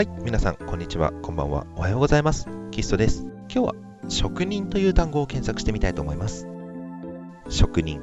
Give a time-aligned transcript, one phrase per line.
[0.00, 2.48] はい、皆さん、こんにちは、こんばんは、おはようございます。
[2.70, 3.26] キストです。
[3.52, 3.74] 今日は、
[4.08, 6.48] 職人という単語を検索してみたいと思います。
[7.50, 8.00] 職人。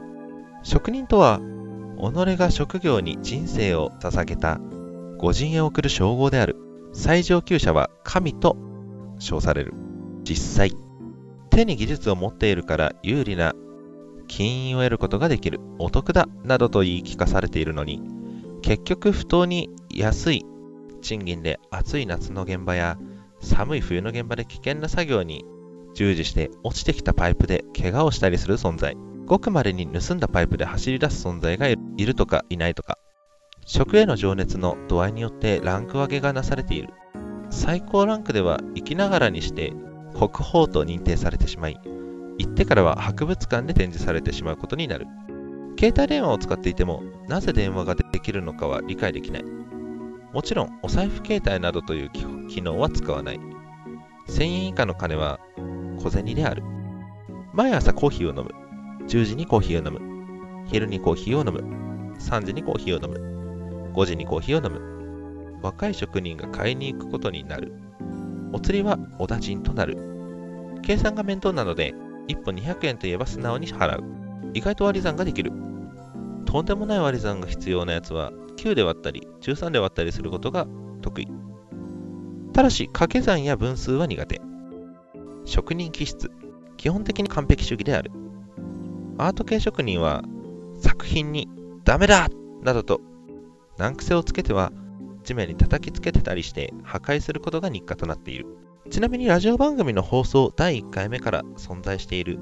[0.62, 1.42] 職人とは、
[1.98, 4.60] 己が職業に人生を捧げた、
[5.18, 6.56] 御人へ送る称号である。
[6.94, 8.58] 最上級者は神と
[9.18, 9.74] 称される。
[10.24, 10.74] 実際、
[11.50, 13.56] 手に技術を持っているから有利な
[14.28, 18.04] 金印を得ることができる、お得だ、などと言い聞かされているのに、
[18.62, 20.46] 結局不当に安い
[20.98, 22.98] 賃金で暑い夏の現場や
[23.40, 25.46] 寒い冬の現場で危険な作業に
[25.94, 28.96] 従事して落ちてきたパイプで怪我をしたりする存在。
[29.26, 32.98] ごくまでに盗んだパイプで走り出す存在がいるとかいないとか。
[33.66, 36.94] 職への情熱の度合いによってランク分けがなされている。
[37.50, 39.74] 最高ランクでは生きながらにして
[40.14, 41.78] 国宝と認定されてしまい、
[42.38, 45.08] 行ってからは博物館で展示されてしまうことになる。
[45.80, 49.46] 携帯電話を使っていても、なぜ電話ができるのかは理解できない。
[50.38, 52.12] もちろん、お財布携帯などという
[52.48, 53.40] 機能は使わない。
[54.28, 55.40] 1000円以下の金は
[55.98, 56.62] 小銭である。
[57.54, 58.52] 毎朝コーヒーを飲む。
[59.08, 60.00] 10時にコーヒーを飲む。
[60.68, 62.14] 昼にコーヒーを飲む。
[62.20, 63.92] 3時にコーヒーを飲む。
[63.96, 65.60] 5時にコーヒーを飲む。
[65.64, 67.74] 若い職人が買いに行くことになる。
[68.54, 69.98] お釣りはおだちんとなる。
[70.84, 71.96] 計算が面倒なので、
[72.28, 74.04] 1本200円といえば素直に払う。
[74.54, 75.52] 意外と割り算ができる。
[76.46, 80.68] とんでもない割り算が必要なやつは9で割ったり13で割ったりすることが
[81.02, 81.28] 得意。
[82.54, 84.42] ただし掛け算や分数は苦手。
[85.46, 86.30] 職人気質。
[86.76, 88.12] 基本的に完璧主義である。
[89.18, 90.24] アート系職人は
[90.80, 91.48] 作品に
[91.84, 92.28] ダメだ
[92.64, 93.02] などと
[93.78, 94.72] 難癖をつけては
[95.24, 98.46] 地面に叩きつけてたりして破壊することが日課となっている。
[98.90, 102.40] ちなみにラジオ番組の放送第1回目から存在している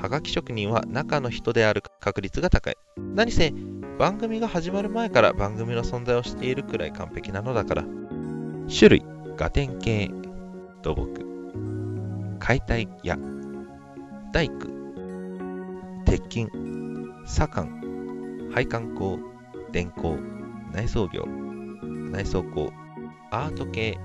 [0.00, 2.76] はがき職人は中の人である確率が高い。
[3.14, 3.52] 何せ、
[3.98, 7.84] 番組が始まる前から番組の存在をしているくらい完璧なのだから。
[8.68, 9.04] 種類、
[9.36, 10.08] ガテン系、
[10.82, 13.18] 土木、解体屋、
[14.32, 14.54] 大工、
[16.04, 16.46] 鉄筋、
[17.26, 19.18] 左官、配管工、
[19.72, 20.16] 電工、
[20.72, 21.24] 内装業、
[21.82, 22.72] 内装工、
[23.32, 23.98] アート系、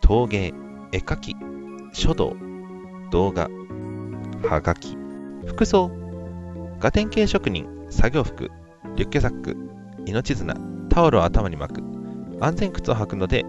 [0.00, 0.54] 陶芸、
[0.92, 1.36] 絵描き、
[1.92, 2.34] 書道、
[3.10, 3.50] 動画、
[4.48, 4.96] はがき、
[5.46, 5.90] 服装、
[6.80, 8.52] ガテン系職人、作業服、
[8.94, 9.56] リュッケサック、
[10.06, 10.54] 命綱、
[10.88, 11.82] タオルを頭に巻く、
[12.40, 13.44] 安全靴を履くので、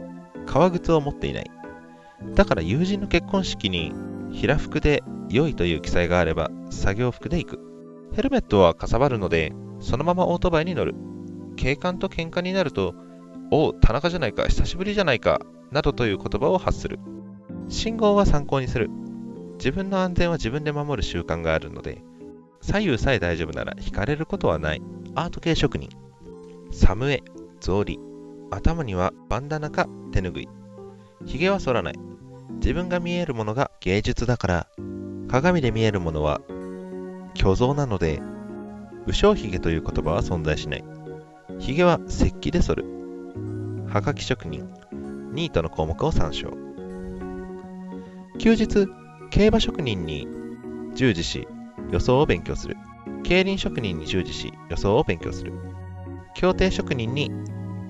[0.47, 1.51] 革靴を持っていない。
[2.34, 3.94] だから友人の結婚式に
[4.31, 7.59] 平服で良いという記載があれば作業服で行く。
[8.16, 10.96] ヘルメットはかさばるので、そのままオートバイに乗る。
[11.56, 12.96] 警官と喧嘩になると、
[13.51, 15.40] おう、田中じゃないか、久しぶりじゃないか、
[15.72, 17.00] などという言葉を発する。
[17.67, 18.90] 信号は参考にする。
[19.59, 22.01] 自分の安全は自分で守る習慣があるので、
[22.62, 24.81] 左右さえ大丈夫なら引かれることはない。
[25.16, 25.90] アート系職人。
[26.72, 27.24] サムエ、
[27.59, 28.00] 草履。
[28.52, 30.50] 頭にはバンダナか手ぬぐい。
[31.25, 31.94] 髭は剃らない。
[32.56, 34.68] 自分が見えるものが芸術だから、
[35.28, 36.42] 鏡で見えるものは
[37.36, 38.22] 虚像なので、
[39.06, 40.84] 武将髭という言葉は存在しない。
[41.59, 42.86] 髭は石器で剃る。
[43.88, 44.70] はがき職人。
[45.31, 46.52] ニートの項目を参照。
[48.40, 48.88] 休日、
[49.30, 50.28] 競馬職人に
[50.96, 51.47] 従事し、
[51.91, 52.77] 予想を勉強する。
[53.23, 55.53] 競輪職人に従事し、予想を勉強する。
[56.35, 57.31] 協定職人に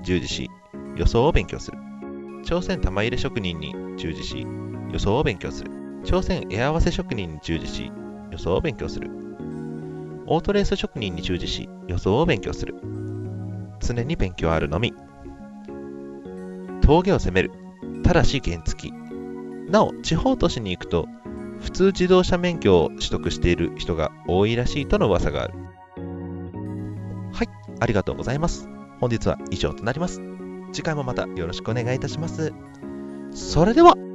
[0.04, 0.50] 従事し、
[0.96, 1.78] 予想を勉強する。
[2.44, 4.48] 朝鮮玉入れ職人に従事し、
[4.92, 5.72] 予想を勉強する。
[6.04, 7.92] 朝鮮絵合わせ職人に従事し、
[8.32, 9.10] 予想を勉強する。
[10.26, 12.76] オートレース職人に従事し、予想を勉強する。
[13.80, 14.94] 常に勉強あるのみ。
[16.82, 17.52] 峠を攻める。
[18.04, 18.94] ただし原付き。
[19.70, 21.08] なお、地方都市に行くと、
[21.62, 25.54] 普通自動車免許を取得している人が多いらしいとの噂がある。
[27.34, 27.50] はい、
[27.80, 28.68] ありがとうございます。
[29.00, 30.22] 本日は以上となります。
[30.72, 32.54] 次回もまたよろしくお願いいたします。
[33.32, 34.09] それでは。